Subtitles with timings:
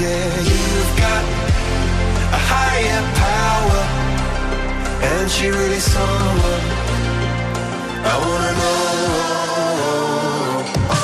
[0.00, 1.24] yeah You've got
[2.38, 3.82] a higher power
[5.10, 6.64] And she really someone
[8.10, 8.78] I wanna know.
[10.90, 10.96] Oh.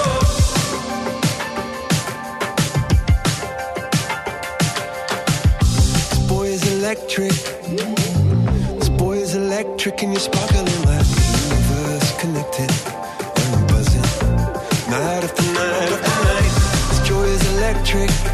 [5.61, 7.33] This boy is electric.
[8.79, 12.71] This boy is electric and you're sparkling like the universe connected
[13.41, 14.09] And I'm buzzing.
[14.91, 16.55] Night after night after night.
[16.89, 18.34] This joy is electric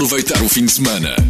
[0.00, 1.29] aproveitar o fim de semana.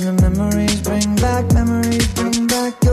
[0.00, 2.87] And the memories bring back, memories bring back.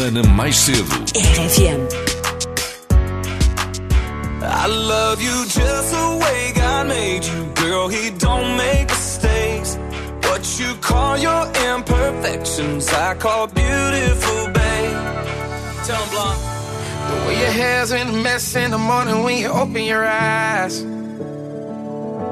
[0.00, 0.84] Semana mais cedo.
[1.14, 1.88] RFM.
[4.42, 7.88] I love you just the way God made you, girl.
[7.88, 9.78] He don't make mistakes.
[10.24, 14.96] What you call your imperfections, I call beautiful, babe.
[15.84, 16.38] Tell 'em, Blanc.
[17.08, 20.82] The way your hair's in a mess in the morning when you open your eyes.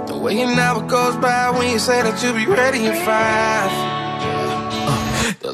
[0.07, 3.88] The way an hour goes by when you say that you'll be ready in five.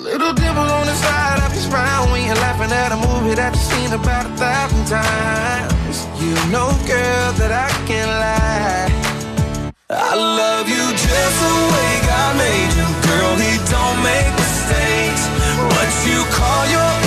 [0.04, 3.56] Little dimple on the side of your smile when you're laughing at a movie that
[3.56, 6.04] you've seen about a thousand times.
[6.20, 8.92] You know, girl, that I can't lie.
[9.88, 13.32] I love you just the way God made you, girl.
[13.40, 15.24] He don't make mistakes.
[15.72, 17.03] What you call your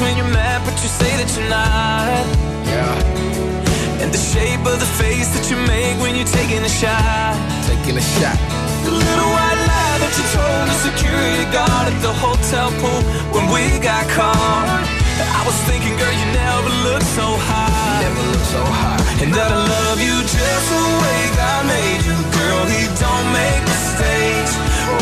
[0.00, 2.24] when you're mad, but you say that you're not.
[2.64, 7.36] Yeah, And the shape of the face that you make when you're taking a shot.
[7.68, 8.38] taking a shot.
[8.84, 13.00] The little white lie that you told the security guard at the hotel pool
[13.36, 14.88] when we got caught.
[15.20, 18.00] I was thinking, girl, you never looked so high.
[18.00, 19.00] Never looked so hot.
[19.20, 22.62] And that I love you just the way God made you, girl.
[22.72, 24.52] He don't make mistakes.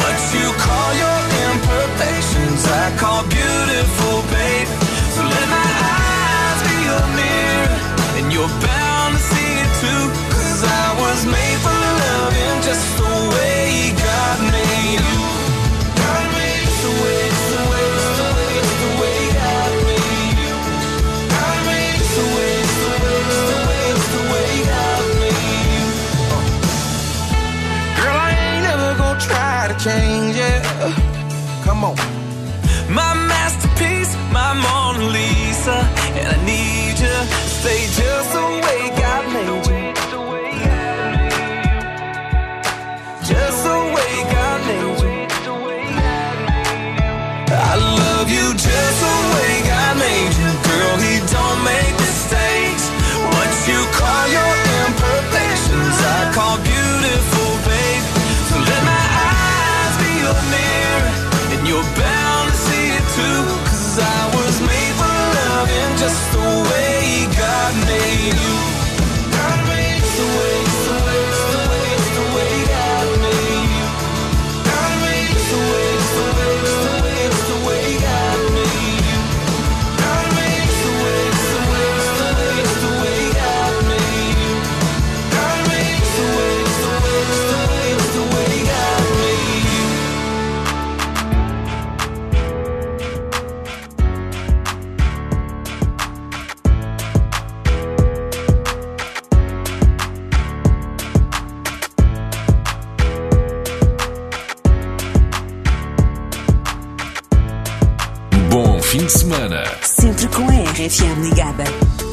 [0.03, 4.67] What you call your imperfections, I call beautiful, babe.
[8.39, 10.03] You're bound to see it too.
[10.31, 15.23] Cause I was made for loving just the way God made you.
[15.99, 17.87] God made the way, the way,
[18.19, 20.55] the way, the way God made you.
[21.35, 23.19] God made the way, the way,
[23.51, 25.89] the way, the way God made you.
[27.99, 30.39] Girl, I ain't never gonna try to change.
[31.65, 32.08] Come on.
[108.89, 109.63] fim de semana.
[109.83, 112.08] Sempre com a RFM ligada.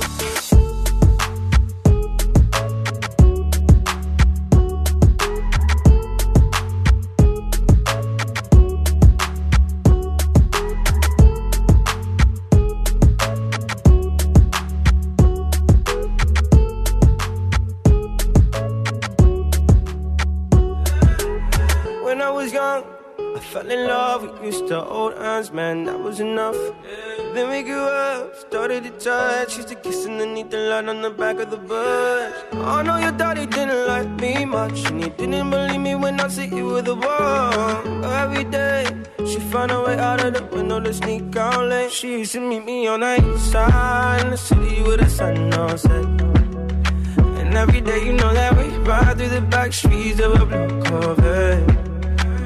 [29.55, 32.33] Used to kiss underneath the light on the back of the bus.
[32.51, 36.27] I know your daddy didn't like me much, and he didn't believe me when I
[36.27, 38.03] said you were the one.
[38.03, 38.85] Every day,
[39.25, 41.89] she found a way out of the window to sneak out late.
[41.89, 45.53] She used to meet me on the east side in the city with the sun
[45.53, 46.05] on set.
[47.39, 50.83] And every day, you know that we ride through the back streets of a blue
[50.83, 51.65] Corvette.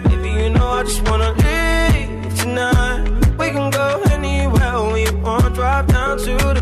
[0.03, 3.01] Baby, you know I just wanna leave tonight.
[3.39, 5.55] We can go anywhere we want.
[5.55, 6.58] Drive down to the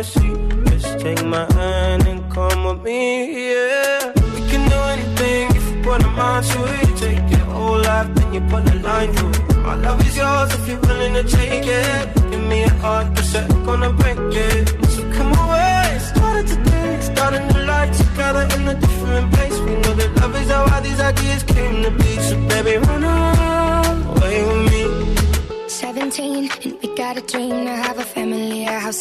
[0.00, 0.34] the sea.
[0.70, 4.12] Just take my hand and come with me, yeah.
[4.34, 6.88] We can do anything if you put a mind to it.
[6.88, 9.56] You take your whole life, then you put a line through it.
[9.66, 12.14] My love is yours if you're willing to take it.
[12.30, 14.49] Give me a heart, cause I'm gonna break it.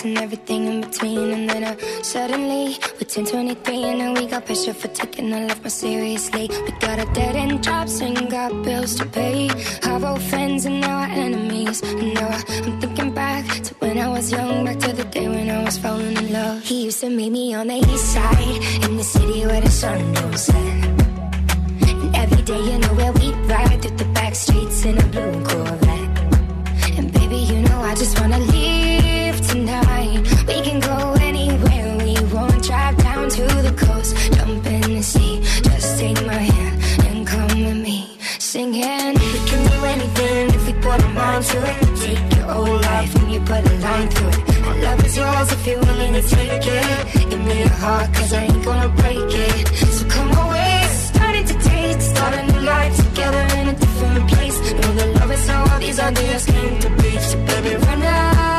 [0.03, 1.31] And everything in between.
[1.31, 5.47] And then uh, suddenly we're 10, 23 and now we got pressure for taking our
[5.47, 6.49] life more seriously.
[6.65, 9.49] We got a dead end jobs and got bills to pay.
[9.83, 11.81] Our old friends and now our enemies.
[11.81, 15.27] And now I, I'm thinking back to when I was young, back to the day
[15.27, 16.63] when I was falling in love.
[16.63, 20.13] He used to meet me on the east side in the city where the sun
[20.13, 20.55] don't set.
[22.01, 25.43] And every day, you know where we ride through the back streets in a blue
[25.43, 26.97] Corvette.
[26.97, 28.98] And baby, you know I just wanna leave
[29.49, 30.21] tonight.
[30.47, 30.97] We can go
[31.29, 32.63] anywhere we want.
[32.63, 35.41] Drive down to the coast, jump in the sea.
[35.67, 36.75] Just take my hand
[37.07, 38.17] and come with me.
[38.37, 41.77] Singing, we can do anything if we put a mind to it.
[42.03, 44.41] Take your whole life and you put a line through it.
[44.65, 47.29] My love is yours if you're willing to take it.
[47.29, 49.67] Give me your heart, cause I ain't gonna break it.
[49.95, 54.57] So come away, starting to taste, start a new life together in a different place.
[54.79, 57.11] Know that love is all these ideas came to be.
[57.29, 58.58] So baby, run away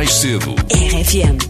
[0.00, 0.54] mais cedo.
[0.70, 1.49] RFM.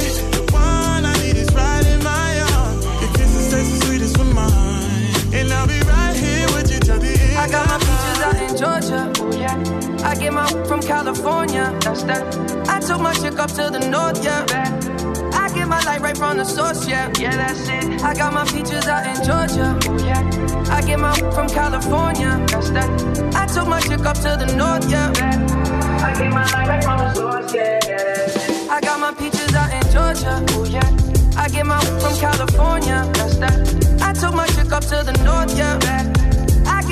[10.03, 11.77] I get my from California.
[11.81, 12.23] That's that.
[12.69, 14.45] I took my chick up to the north, yeah.
[15.33, 17.11] I get my light right from the source, yeah.
[17.19, 18.01] Yeah, that's it.
[18.03, 19.77] I got my peaches out in Georgia.
[19.87, 20.23] Oh yeah.
[20.69, 22.43] I get my from California.
[22.47, 22.89] That's that.
[23.35, 25.11] I took my chick up to the north, yeah.
[26.01, 27.79] I get my light right from the source, yeah.
[27.87, 28.71] yeah.
[28.71, 30.45] I got my peaches out in Georgia.
[30.51, 30.87] Oh yeah.
[31.37, 33.09] I get my from California.
[33.13, 34.01] That's that.
[34.01, 36.20] I took my chick up to the north, yeah.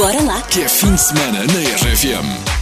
[0.00, 0.40] Bora lá.
[0.40, 2.59] Que é fim de semana na RFM.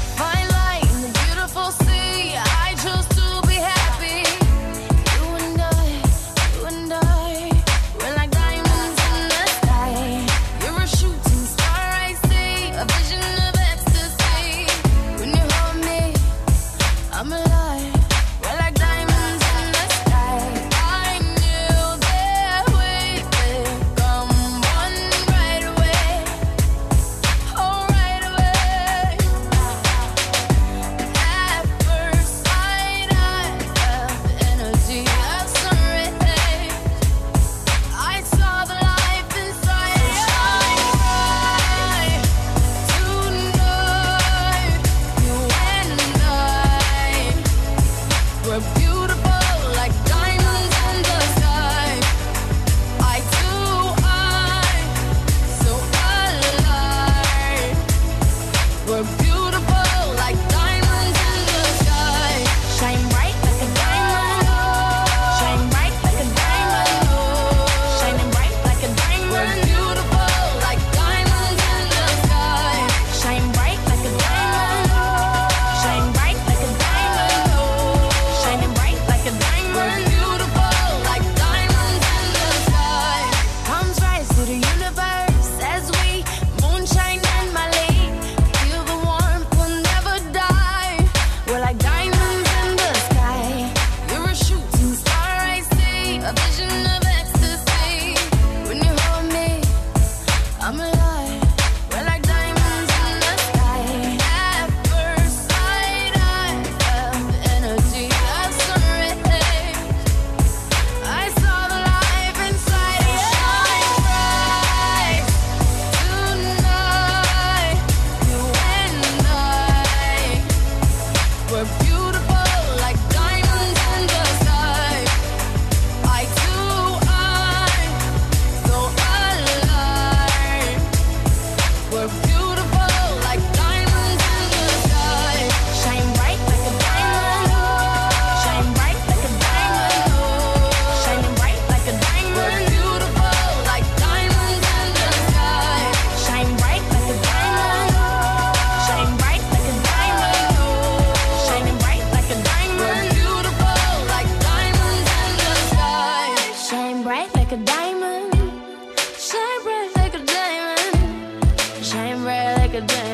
[162.71, 163.08] Like a.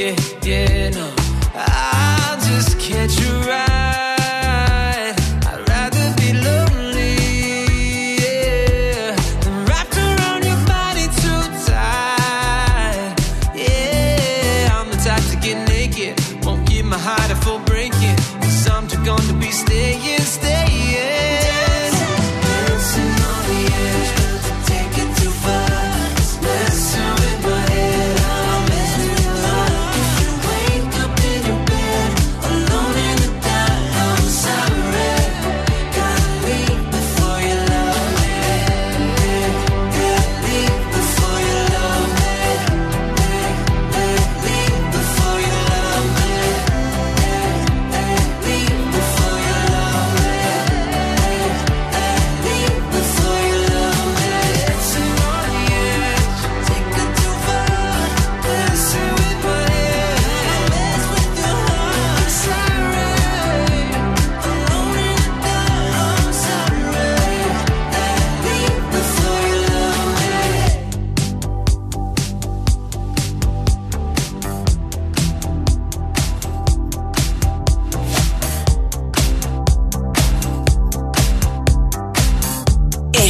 [0.00, 1.19] yeah, yeah, no.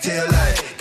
[0.00, 0.77] tail light.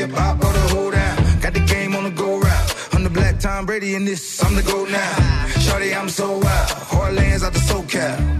[0.00, 1.16] hip hop or the whole down.
[1.40, 2.74] Got the game on the go route.
[2.92, 5.46] I'm the black Tom Brady in this, I'm the go now.
[5.64, 6.68] Shorty, I'm so wild.
[6.92, 8.39] heartlands out the SoCal.